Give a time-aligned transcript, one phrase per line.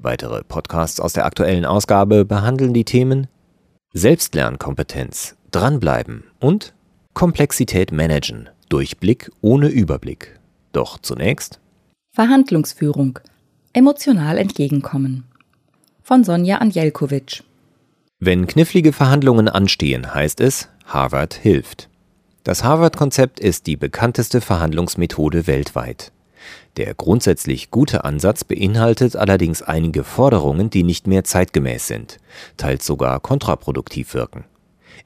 [0.00, 3.26] Weitere Podcasts aus der aktuellen Ausgabe behandeln die Themen
[3.94, 6.72] Selbstlernkompetenz, dranbleiben und
[7.14, 10.38] Komplexität managen, Durchblick ohne Überblick.
[10.70, 11.58] Doch zunächst
[12.12, 13.18] Verhandlungsführung.
[13.72, 15.24] Emotional entgegenkommen.
[16.04, 17.42] Von Sonja Anjelkovic.
[18.20, 21.88] Wenn knifflige Verhandlungen anstehen, heißt es, Harvard hilft.
[22.44, 26.12] Das Harvard-Konzept ist die bekannteste Verhandlungsmethode weltweit.
[26.76, 32.18] Der grundsätzlich gute Ansatz beinhaltet allerdings einige Forderungen, die nicht mehr zeitgemäß sind,
[32.56, 34.44] teils sogar kontraproduktiv wirken.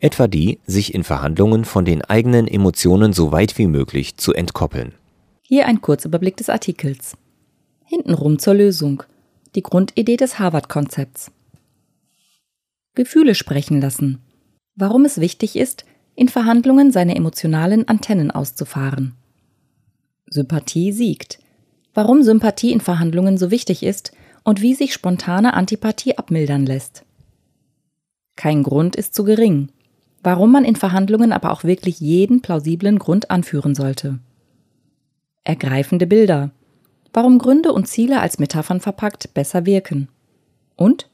[0.01, 4.95] Etwa die, sich in Verhandlungen von den eigenen Emotionen so weit wie möglich zu entkoppeln.
[5.43, 7.17] Hier ein Kurzüberblick des Artikels.
[7.85, 9.03] Hintenrum zur Lösung.
[9.55, 11.31] Die Grundidee des Harvard-Konzepts.
[12.95, 14.21] Gefühle sprechen lassen.
[14.75, 19.15] Warum es wichtig ist, in Verhandlungen seine emotionalen Antennen auszufahren.
[20.33, 21.39] Sympathie siegt.
[21.95, 24.13] Warum Sympathie in Verhandlungen so wichtig ist
[24.45, 27.05] und wie sich spontane Antipathie abmildern lässt.
[28.35, 29.69] Kein Grund ist zu gering.
[30.23, 34.21] Warum man in Verhandlungen aber auch wirklich jeden plausiblen Grund anführen sollte.
[35.45, 36.51] Ergreifende Bilder.
[37.13, 40.09] Warum Gründe und Ziele als Metaphern verpackt besser wirken.
[40.77, 41.11] Und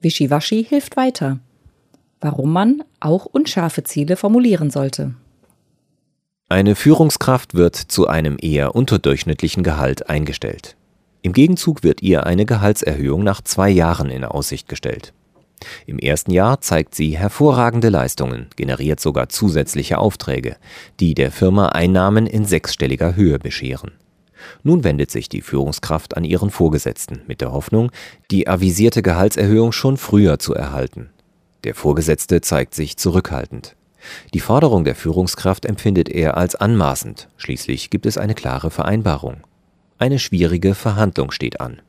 [0.00, 1.40] Wischiwaschi hilft weiter.
[2.20, 5.14] Warum man auch unscharfe Ziele formulieren sollte.
[6.54, 10.76] Eine Führungskraft wird zu einem eher unterdurchschnittlichen Gehalt eingestellt.
[11.20, 15.12] Im Gegenzug wird ihr eine Gehaltserhöhung nach zwei Jahren in Aussicht gestellt.
[15.84, 20.54] Im ersten Jahr zeigt sie hervorragende Leistungen, generiert sogar zusätzliche Aufträge,
[21.00, 23.90] die der Firma Einnahmen in sechsstelliger Höhe bescheren.
[24.62, 27.90] Nun wendet sich die Führungskraft an ihren Vorgesetzten mit der Hoffnung,
[28.30, 31.10] die avisierte Gehaltserhöhung schon früher zu erhalten.
[31.64, 33.74] Der Vorgesetzte zeigt sich zurückhaltend.
[34.32, 39.38] Die Forderung der Führungskraft empfindet er als anmaßend, schließlich gibt es eine klare Vereinbarung.
[39.98, 41.80] Eine schwierige Verhandlung steht an.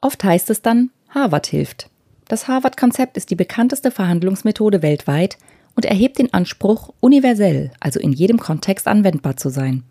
[0.00, 1.88] Oft heißt es dann, Harvard hilft.
[2.28, 5.38] Das Harvard-Konzept ist die bekannteste Verhandlungsmethode weltweit
[5.76, 9.84] und erhebt den Anspruch, universell, also in jedem Kontext anwendbar zu sein.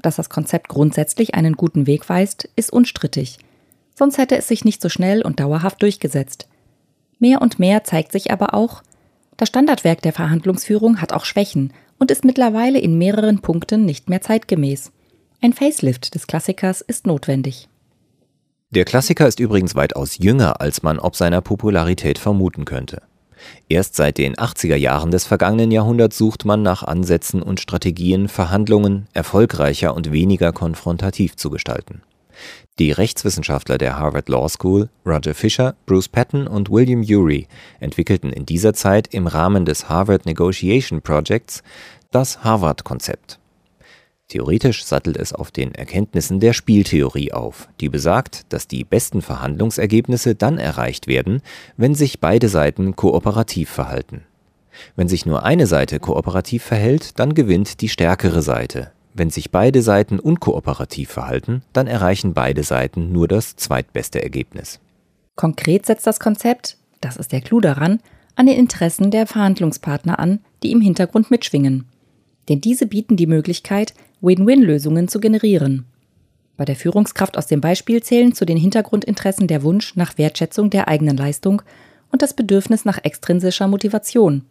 [0.00, 3.38] Dass das Konzept grundsätzlich einen guten Weg weist, ist unstrittig.
[3.94, 6.48] Sonst hätte es sich nicht so schnell und dauerhaft durchgesetzt.
[7.18, 8.82] Mehr und mehr zeigt sich aber auch,
[9.36, 14.20] das Standardwerk der Verhandlungsführung hat auch Schwächen und ist mittlerweile in mehreren Punkten nicht mehr
[14.20, 14.92] zeitgemäß.
[15.42, 17.68] Ein Facelift des Klassikers ist notwendig.
[18.70, 23.02] Der Klassiker ist übrigens weitaus jünger, als man ob seiner Popularität vermuten könnte.
[23.68, 29.06] Erst seit den 80er Jahren des vergangenen Jahrhunderts sucht man nach Ansätzen und Strategien, Verhandlungen
[29.12, 32.02] erfolgreicher und weniger konfrontativ zu gestalten.
[32.78, 37.48] Die Rechtswissenschaftler der Harvard Law School, Roger Fisher, Bruce Patton und William Ury,
[37.80, 41.62] entwickelten in dieser Zeit im Rahmen des Harvard Negotiation Projects
[42.10, 43.38] das Harvard-Konzept.
[44.28, 50.34] Theoretisch sattelt es auf den Erkenntnissen der Spieltheorie auf, die besagt, dass die besten Verhandlungsergebnisse
[50.34, 51.40] dann erreicht werden,
[51.78, 54.24] wenn sich beide Seiten kooperativ verhalten.
[54.96, 58.92] Wenn sich nur eine Seite kooperativ verhält, dann gewinnt die stärkere Seite.
[59.18, 64.78] Wenn sich beide Seiten unkooperativ verhalten, dann erreichen beide Seiten nur das zweitbeste Ergebnis.
[65.36, 68.00] Konkret setzt das Konzept, das ist der Clou daran,
[68.34, 71.86] an den Interessen der Verhandlungspartner an, die im Hintergrund mitschwingen.
[72.50, 75.86] Denn diese bieten die Möglichkeit, Win-Win-Lösungen zu generieren.
[76.58, 80.88] Bei der Führungskraft aus dem Beispiel zählen zu den Hintergrundinteressen der Wunsch nach Wertschätzung der
[80.88, 81.62] eigenen Leistung
[82.12, 84.42] und das Bedürfnis nach extrinsischer Motivation.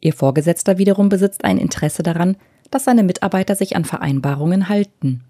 [0.00, 2.36] Ihr Vorgesetzter wiederum besitzt ein Interesse daran,
[2.74, 5.22] dass seine Mitarbeiter sich an Vereinbarungen halten.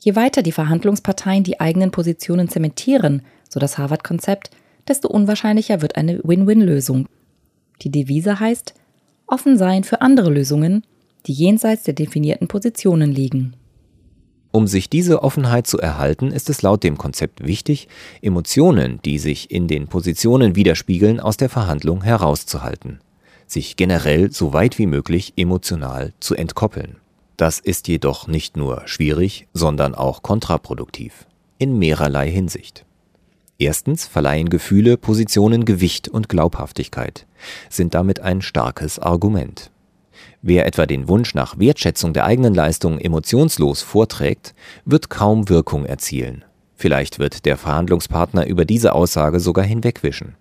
[0.00, 4.50] Je weiter die Verhandlungsparteien die eigenen Positionen zementieren, so das Harvard-Konzept,
[4.86, 7.08] desto unwahrscheinlicher wird eine Win-Win-Lösung.
[7.82, 8.74] Die Devise heißt,
[9.26, 10.84] offen sein für andere Lösungen
[11.26, 13.54] die jenseits der definierten Positionen liegen.
[14.52, 17.88] Um sich diese Offenheit zu erhalten, ist es laut dem Konzept wichtig,
[18.22, 23.00] Emotionen, die sich in den Positionen widerspiegeln, aus der Verhandlung herauszuhalten,
[23.54, 26.96] sich generell so weit wie möglich emotional zu entkoppeln.
[27.36, 31.26] Das ist jedoch nicht nur schwierig, sondern auch kontraproduktiv,
[31.58, 32.84] in mehrerlei Hinsicht.
[33.58, 37.26] Erstens verleihen Gefühle Positionen Gewicht und Glaubhaftigkeit,
[37.70, 39.70] sind damit ein starkes Argument.
[40.42, 44.54] Wer etwa den Wunsch nach Wertschätzung der eigenen Leistung emotionslos vorträgt,
[44.84, 46.44] wird kaum Wirkung erzielen.
[46.74, 50.36] Vielleicht wird der Verhandlungspartner über diese Aussage sogar hinwegwischen.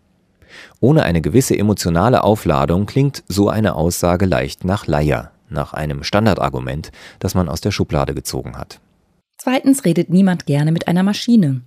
[0.79, 6.91] Ohne eine gewisse emotionale Aufladung klingt so eine Aussage leicht nach Leier, nach einem Standardargument,
[7.19, 8.79] das man aus der Schublade gezogen hat.
[9.38, 11.61] Zweitens redet niemand gerne mit einer Maschine.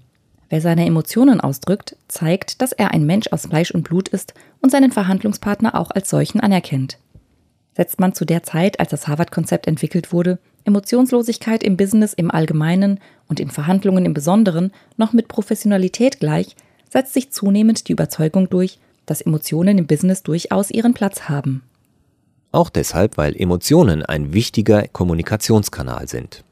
[0.49, 4.71] Wer seine Emotionen ausdrückt, zeigt, dass er ein Mensch aus Fleisch und Blut ist und
[4.71, 6.99] seinen Verhandlungspartner auch als solchen anerkennt.
[7.77, 13.01] Setzt man zu der Zeit, als das Harvard-Konzept entwickelt wurde, Emotionslosigkeit im Business im Allgemeinen
[13.29, 16.57] und in Verhandlungen im Besonderen noch mit Professionalität gleich,
[16.89, 21.63] setzt sich zunehmend die Überzeugung durch, dass Emotionen im Business durchaus ihren Platz haben.
[22.53, 26.43] Auch deshalb, weil Emotionen ein wichtiger Kommunikationskanal sind.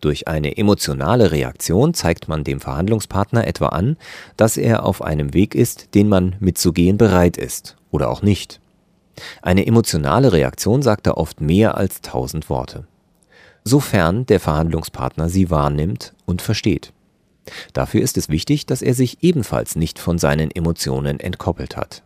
[0.00, 3.96] Durch eine emotionale Reaktion zeigt man dem Verhandlungspartner etwa an,
[4.36, 8.60] dass er auf einem Weg ist, den man mitzugehen bereit ist oder auch nicht.
[9.42, 12.86] Eine emotionale Reaktion sagt da oft mehr als tausend Worte.
[13.64, 16.94] Sofern der Verhandlungspartner sie wahrnimmt und versteht.
[17.72, 22.02] Dafür ist es wichtig, dass er sich ebenfalls nicht von seinen Emotionen entkoppelt hat.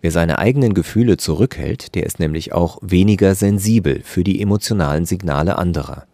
[0.00, 5.58] Wer seine eigenen Gefühle zurückhält, der ist nämlich auch weniger sensibel für die emotionalen Signale
[5.58, 6.04] anderer.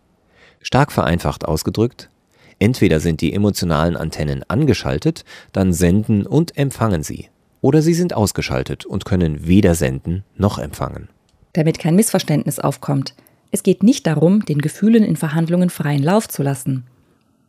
[0.61, 2.11] Stark vereinfacht ausgedrückt,
[2.59, 7.29] entweder sind die emotionalen Antennen angeschaltet, dann senden und empfangen sie,
[7.61, 11.09] oder sie sind ausgeschaltet und können weder senden noch empfangen.
[11.53, 13.15] Damit kein Missverständnis aufkommt,
[13.51, 16.85] es geht nicht darum, den Gefühlen in Verhandlungen freien Lauf zu lassen.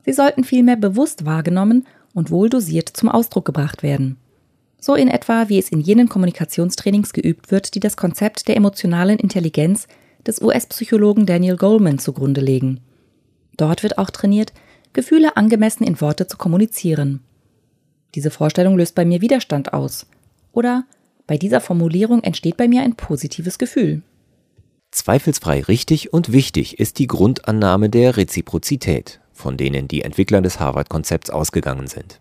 [0.10, 1.86] Sie sollten vielmehr bewusst wahrgenommen
[2.16, 4.18] und wohl dosiert zum Ausdruck gebracht werden.
[4.80, 9.20] So in etwa, wie es in jenen Kommunikationstrainings geübt wird, die das Konzept der emotionalen
[9.20, 9.88] Intelligenz
[10.26, 12.80] des US-Psychologen Daniel Goleman zugrunde legen.
[13.56, 14.52] Dort wird auch trainiert,
[14.94, 17.20] Gefühle angemessen in Worte zu kommunizieren.
[18.16, 20.08] Diese Vorstellung löst bei mir Widerstand aus.
[20.52, 20.86] Oder
[21.28, 24.02] bei dieser Formulierung entsteht bei mir ein positives Gefühl.
[24.90, 31.30] Zweifelsfrei richtig und wichtig ist die Grundannahme der Reziprozität, von denen die Entwickler des Harvard-Konzepts
[31.30, 32.20] ausgegangen sind.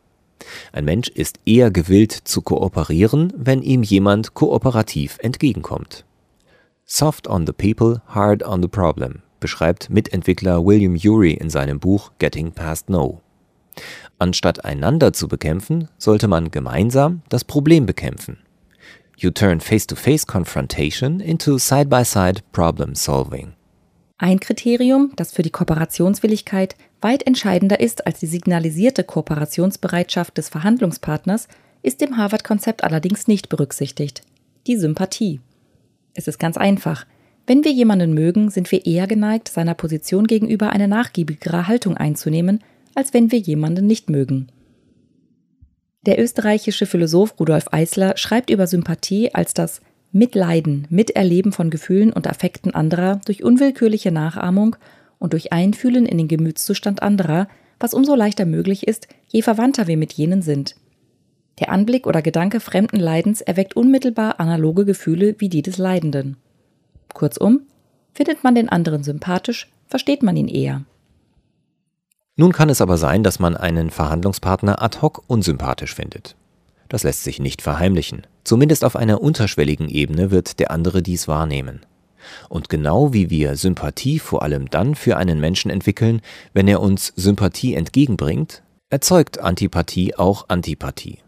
[0.72, 6.04] Ein Mensch ist eher gewillt zu kooperieren, wenn ihm jemand kooperativ entgegenkommt.
[6.84, 12.12] Soft on the people, hard on the problem beschreibt Mitentwickler William Ury in seinem Buch
[12.18, 13.20] Getting Past No.
[14.18, 18.38] Anstatt einander zu bekämpfen, sollte man gemeinsam das Problem bekämpfen.
[19.16, 23.54] You turn face-to-face -face confrontation into side-by-side -side problem solving.
[24.20, 31.46] Ein Kriterium, das für die Kooperationswilligkeit weit entscheidender ist als die signalisierte Kooperationsbereitschaft des Verhandlungspartners,
[31.82, 34.22] ist im Harvard-Konzept allerdings nicht berücksichtigt.
[34.66, 35.40] Die Sympathie.
[36.14, 37.06] Es ist ganz einfach.
[37.46, 42.64] Wenn wir jemanden mögen, sind wir eher geneigt, seiner Position gegenüber eine nachgiebigere Haltung einzunehmen,
[42.96, 44.48] als wenn wir jemanden nicht mögen.
[46.06, 49.80] Der österreichische Philosoph Rudolf Eisler schreibt über Sympathie als das
[50.12, 54.76] Mitleiden, Miterleben von Gefühlen und Affekten anderer durch unwillkürliche Nachahmung
[55.18, 59.96] und durch Einfühlen in den Gemütszustand anderer, was umso leichter möglich ist, je verwandter wir
[59.96, 60.76] mit jenen sind.
[61.58, 66.36] Der Anblick oder Gedanke fremden Leidens erweckt unmittelbar analoge Gefühle wie die des Leidenden.
[67.14, 67.62] Kurzum,
[68.14, 70.84] findet man den anderen sympathisch, versteht man ihn eher.
[72.36, 76.36] Nun kann es aber sein, dass man einen Verhandlungspartner ad hoc unsympathisch findet.
[76.88, 78.26] Das lässt sich nicht verheimlichen.
[78.44, 81.80] Zumindest auf einer unterschwelligen Ebene wird der andere dies wahrnehmen.
[82.48, 86.20] Und genau wie wir Sympathie vor allem dann für einen Menschen entwickeln,
[86.52, 91.18] wenn er uns Sympathie entgegenbringt, erzeugt Antipathie auch Antipathie.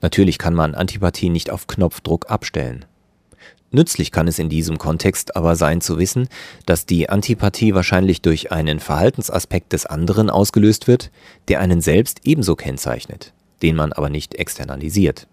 [0.00, 2.84] Natürlich kann man Antipathie nicht auf Knopfdruck abstellen.
[3.72, 6.28] Nützlich kann es in diesem Kontext aber sein zu wissen,
[6.66, 11.12] dass die Antipathie wahrscheinlich durch einen Verhaltensaspekt des anderen ausgelöst wird,
[11.46, 13.32] der einen selbst ebenso kennzeichnet,
[13.62, 15.26] den man aber nicht externalisiert.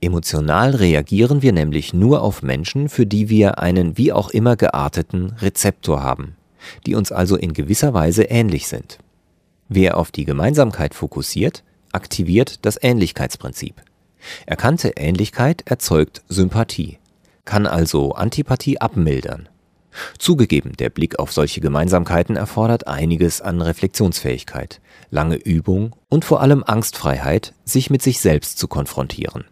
[0.00, 5.32] Emotional reagieren wir nämlich nur auf Menschen, für die wir einen wie auch immer gearteten
[5.40, 6.36] Rezeptor haben,
[6.86, 8.98] die uns also in gewisser Weise ähnlich sind.
[9.68, 13.76] Wer auf die Gemeinsamkeit fokussiert, aktiviert das Ähnlichkeitsprinzip.
[14.46, 16.98] Erkannte Ähnlichkeit erzeugt Sympathie
[17.44, 19.48] kann also Antipathie abmildern.
[20.18, 26.64] Zugegeben, der Blick auf solche Gemeinsamkeiten erfordert einiges an Reflexionsfähigkeit, lange Übung und vor allem
[26.64, 29.44] Angstfreiheit, sich mit sich selbst zu konfrontieren.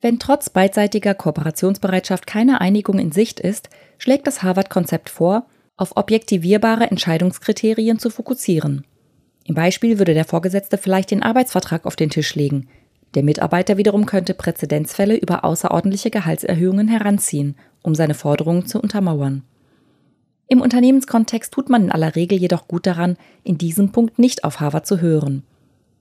[0.00, 3.68] Wenn trotz beidseitiger Kooperationsbereitschaft keine Einigung in Sicht ist,
[3.98, 5.46] schlägt das Harvard-Konzept vor,
[5.76, 8.84] auf objektivierbare Entscheidungskriterien zu fokussieren.
[9.44, 12.68] Im Beispiel würde der Vorgesetzte vielleicht den Arbeitsvertrag auf den Tisch legen,
[13.14, 19.42] der Mitarbeiter wiederum könnte Präzedenzfälle über außerordentliche Gehaltserhöhungen heranziehen, um seine Forderungen zu untermauern.
[20.52, 24.60] Im Unternehmenskontext tut man in aller Regel jedoch gut daran, in diesem Punkt nicht auf
[24.60, 25.44] Harvard zu hören.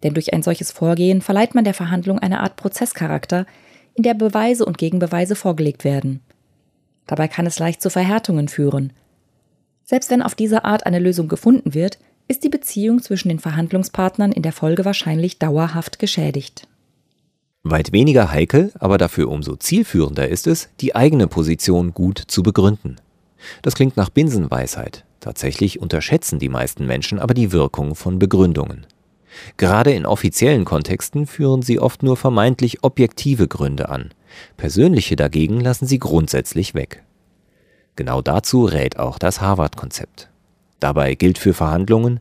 [0.03, 3.45] Denn durch ein solches Vorgehen verleiht man der Verhandlung eine Art Prozesscharakter,
[3.93, 6.19] in der Beweise und Gegenbeweise vorgelegt werden.
[7.07, 8.91] Dabei kann es leicht zu Verhärtungen führen.
[9.85, 14.33] Selbst wenn auf diese Art eine Lösung gefunden wird, ist die Beziehung zwischen den Verhandlungspartnern
[14.33, 16.67] in der Folge wahrscheinlich dauerhaft geschädigt.
[17.63, 22.97] Weit weniger heikel, aber dafür umso zielführender ist es, die eigene Position gut zu begründen.
[23.61, 25.05] Das klingt nach Binsenweisheit.
[25.19, 28.85] Tatsächlich unterschätzen die meisten Menschen aber die Wirkung von Begründungen.
[29.57, 34.09] Gerade in offiziellen Kontexten führen sie oft nur vermeintlich objektive Gründe an.
[34.57, 37.03] Persönliche dagegen lassen sie grundsätzlich weg.
[37.95, 40.29] Genau dazu rät auch das Harvard-Konzept.
[40.79, 42.19] Dabei gilt für Verhandlungen,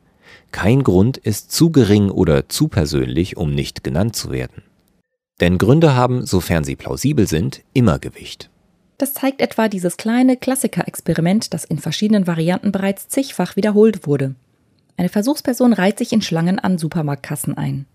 [0.53, 4.63] kein Grund ist zu gering oder zu persönlich, um nicht genannt zu werden.
[5.41, 8.51] Denn Gründe haben, sofern sie plausibel sind, immer Gewicht.
[9.01, 14.35] Das zeigt etwa dieses kleine Klassiker-Experiment, das in verschiedenen Varianten bereits zigfach wiederholt wurde.
[14.99, 17.87] Eine Versuchsperson reiht sich in Schlangen an Supermarktkassen ein.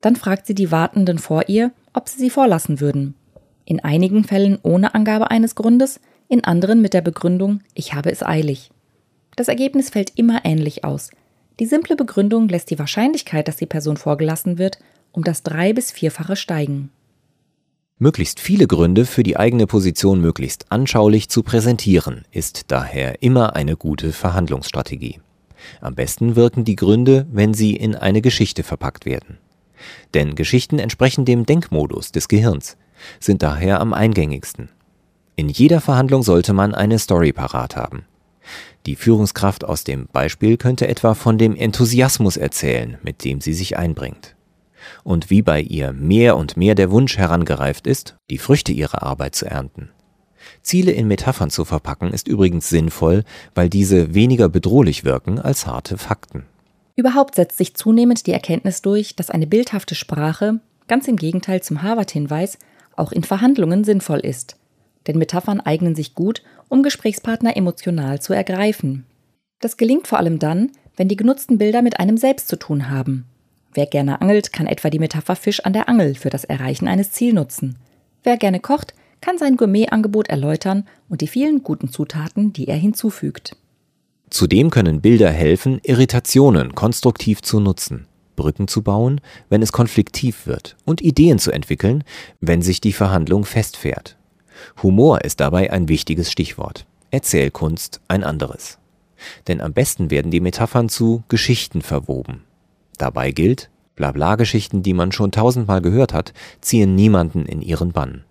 [0.00, 3.16] Dann fragt sie die Wartenden vor ihr, ob sie sie vorlassen würden.
[3.64, 5.98] In einigen Fällen ohne Angabe eines Grundes,
[6.28, 8.70] in anderen mit der Begründung, ich habe es eilig.
[9.34, 11.10] Das Ergebnis fällt immer ähnlich aus.
[11.58, 14.78] Die simple Begründung lässt die Wahrscheinlichkeit, dass die Person vorgelassen wird,
[15.10, 16.90] um das drei- bis vierfache steigen.
[18.02, 23.76] Möglichst viele Gründe für die eigene Position möglichst anschaulich zu präsentieren, ist daher immer eine
[23.76, 25.20] gute Verhandlungsstrategie.
[25.80, 29.38] Am besten wirken die Gründe, wenn sie in eine Geschichte verpackt werden.
[30.14, 32.76] Denn Geschichten entsprechen dem Denkmodus des Gehirns,
[33.20, 34.68] sind daher am eingängigsten.
[35.36, 38.04] In jeder Verhandlung sollte man eine Story parat haben.
[38.84, 43.76] Die Führungskraft aus dem Beispiel könnte etwa von dem Enthusiasmus erzählen, mit dem sie sich
[43.76, 44.31] einbringt
[45.04, 49.34] und wie bei ihr mehr und mehr der Wunsch herangereift ist, die Früchte ihrer Arbeit
[49.34, 49.90] zu ernten.
[50.62, 53.24] Ziele in Metaphern zu verpacken ist übrigens sinnvoll,
[53.54, 56.44] weil diese weniger bedrohlich wirken als harte Fakten.
[56.94, 61.82] Überhaupt setzt sich zunehmend die Erkenntnis durch, dass eine bildhafte Sprache, ganz im Gegenteil zum
[61.82, 62.58] Harvard-Hinweis,
[62.96, 64.56] auch in Verhandlungen sinnvoll ist.
[65.06, 69.06] Denn Metaphern eignen sich gut, um Gesprächspartner emotional zu ergreifen.
[69.60, 73.26] Das gelingt vor allem dann, wenn die genutzten Bilder mit einem selbst zu tun haben.
[73.74, 77.12] Wer gerne angelt, kann etwa die Metapher Fisch an der Angel für das Erreichen eines
[77.12, 77.76] Ziels nutzen.
[78.22, 83.56] Wer gerne kocht, kann sein Gourmet-Angebot erläutern und die vielen guten Zutaten, die er hinzufügt.
[84.28, 90.76] Zudem können Bilder helfen, Irritationen konstruktiv zu nutzen, Brücken zu bauen, wenn es konfliktiv wird,
[90.84, 92.04] und Ideen zu entwickeln,
[92.40, 94.16] wenn sich die Verhandlung festfährt.
[94.82, 98.78] Humor ist dabei ein wichtiges Stichwort, Erzählkunst ein anderes.
[99.48, 102.42] Denn am besten werden die Metaphern zu Geschichten verwoben.
[102.98, 108.24] Dabei gilt, Blabla-Geschichten, die man schon tausendmal gehört hat, ziehen niemanden in ihren Bann.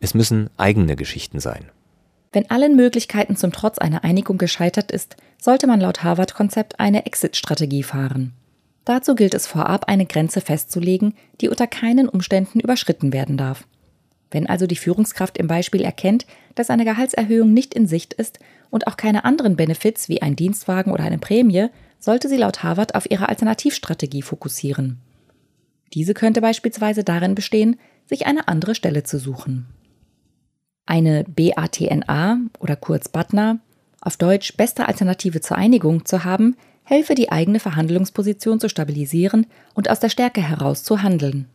[0.00, 1.70] Es müssen eigene Geschichten sein.
[2.32, 7.82] Wenn allen Möglichkeiten zum Trotz eine Einigung gescheitert ist, sollte man laut Harvard-Konzept eine Exit-Strategie
[7.82, 8.32] fahren.
[8.84, 13.66] Dazu gilt es vorab, eine Grenze festzulegen, die unter keinen Umständen überschritten werden darf.
[14.30, 18.38] Wenn also die Führungskraft im Beispiel erkennt, dass eine Gehaltserhöhung nicht in Sicht ist
[18.70, 21.68] und auch keine anderen Benefits wie ein Dienstwagen oder eine Prämie,
[22.02, 24.98] sollte sie laut Harvard auf ihre Alternativstrategie fokussieren.
[25.94, 29.66] Diese könnte beispielsweise darin bestehen, sich eine andere Stelle zu suchen.
[30.84, 33.60] Eine BATNA oder kurz BATNA,
[34.00, 39.88] auf Deutsch beste Alternative zur Einigung zu haben, helfe die eigene Verhandlungsposition zu stabilisieren und
[39.88, 41.46] aus der Stärke heraus zu handeln.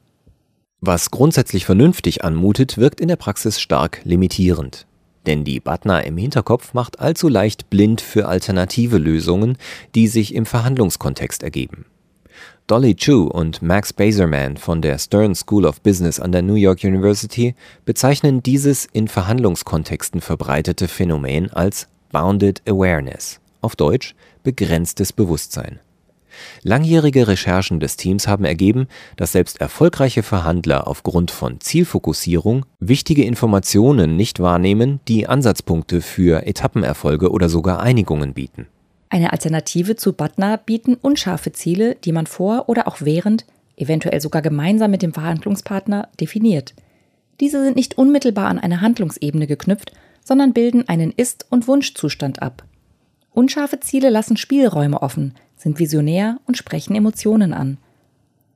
[0.80, 4.86] Was grundsätzlich vernünftig anmutet, wirkt in der Praxis stark limitierend.
[5.28, 9.58] Denn die Butner im Hinterkopf macht allzu leicht blind für alternative Lösungen,
[9.94, 11.86] die sich im Verhandlungskontext ergeben.
[12.66, 16.84] Dolly Chu und Max Bazerman von der Stern School of Business an der New York
[16.84, 17.56] University
[17.86, 25.80] bezeichnen dieses in Verhandlungskontexten verbreitete Phänomen als Bounded Awareness, auf Deutsch begrenztes Bewusstsein.
[26.64, 34.16] Langjährige Recherchen des Teams haben ergeben, dass selbst erfolgreiche Verhandler aufgrund von Zielfokussierung wichtige Informationen
[34.16, 38.68] nicht wahrnehmen, die Ansatzpunkte für Etappenerfolge oder sogar Einigungen bieten.
[39.10, 43.46] Eine Alternative zu Butner bieten unscharfe Ziele, die man vor oder auch während,
[43.78, 46.74] eventuell sogar gemeinsam mit dem Verhandlungspartner, definiert.
[47.40, 49.92] Diese sind nicht unmittelbar an eine Handlungsebene geknüpft,
[50.24, 52.66] sondern bilden einen Ist- und Wunschzustand ab.
[53.32, 55.36] Unscharfe Ziele lassen Spielräume offen,
[55.68, 57.78] sind visionär und sprechen Emotionen an.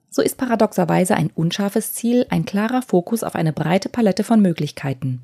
[0.10, 5.20] So ist paradoxerweise ein unscharfes Ziel ein klarer Fokus auf eine breite Palette von Möglichkeiten.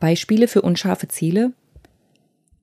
[0.00, 1.52] Beispiele für unscharfe Ziele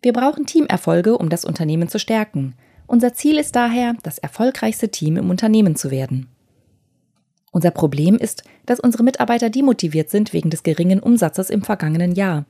[0.01, 2.55] Wir brauchen Teamerfolge, um das Unternehmen zu stärken.
[2.85, 6.27] Unser Ziel ist daher, das erfolgreichste Team im Unternehmen zu werden.
[7.51, 12.45] Unser Problem ist, dass unsere Mitarbeiter demotiviert sind wegen des geringen Umsatzes im vergangenen Jahr.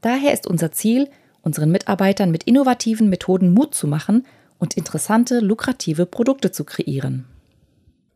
[0.00, 1.08] Daher ist unser Ziel,
[1.42, 4.24] unseren Mitarbeitern mit innovativen Methoden Mut zu machen
[4.60, 7.24] und interessante, lukrative Produkte zu kreieren.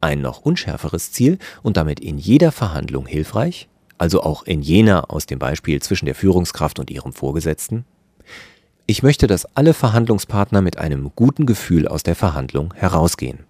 [0.01, 5.27] Ein noch unschärferes Ziel und damit in jeder Verhandlung hilfreich, also auch in jener aus
[5.27, 7.85] dem Beispiel zwischen der Führungskraft und ihrem Vorgesetzten.
[8.87, 13.41] Ich möchte, dass alle Verhandlungspartner mit einem guten Gefühl aus der Verhandlung herausgehen.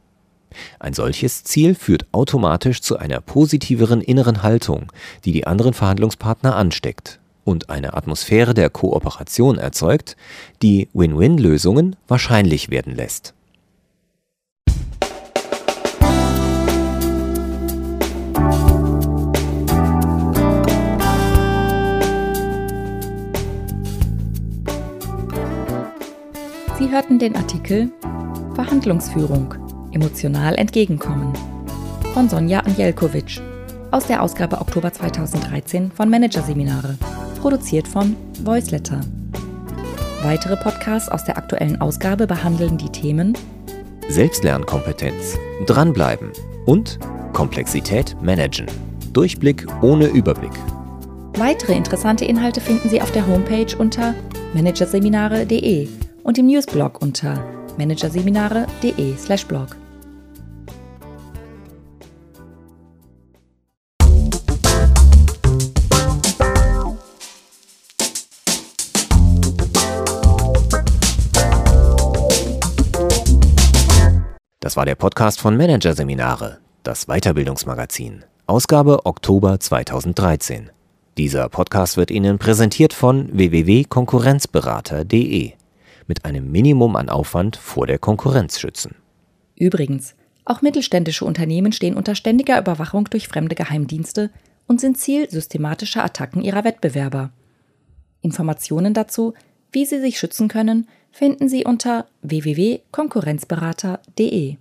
[0.78, 4.92] Ein solches Ziel führt automatisch zu einer positiveren inneren Haltung,
[5.24, 10.16] die die anderen Verhandlungspartner ansteckt und eine Atmosphäre der Kooperation erzeugt,
[10.62, 13.34] die Win-Win-Lösungen wahrscheinlich werden lässt.
[26.78, 27.90] Sie hörten den Artikel
[28.54, 29.54] Verhandlungsführung
[29.92, 31.32] Emotional entgegenkommen
[32.12, 33.40] von Sonja Anjelkovic
[33.90, 36.98] aus der Ausgabe Oktober 2013 von Managerseminare,
[37.44, 39.00] produziert von Voiceletter.
[40.22, 43.36] Weitere Podcasts aus der aktuellen Ausgabe behandeln die Themen
[44.08, 46.30] Selbstlernkompetenz, dranbleiben
[46.64, 46.98] und
[47.34, 48.64] Komplexität managen.
[49.12, 50.54] Durchblick ohne Überblick.
[51.36, 54.14] Weitere interessante Inhalte finden Sie auf der Homepage unter
[54.54, 55.88] managerseminare.de
[56.22, 57.44] und im Newsblog unter
[57.76, 59.83] managerseminare.de/blog.
[74.64, 80.70] Das war der Podcast von Managerseminare, das Weiterbildungsmagazin, Ausgabe Oktober 2013.
[81.18, 85.52] Dieser Podcast wird Ihnen präsentiert von www.konkurrenzberater.de
[86.06, 88.94] mit einem Minimum an Aufwand vor der Konkurrenz schützen.
[89.54, 90.14] Übrigens,
[90.46, 94.30] auch mittelständische Unternehmen stehen unter ständiger Überwachung durch fremde Geheimdienste
[94.66, 97.32] und sind Ziel systematischer Attacken ihrer Wettbewerber.
[98.22, 99.34] Informationen dazu,
[99.72, 104.56] wie Sie sich schützen können, finden Sie unter www.konkurrenzberater.de.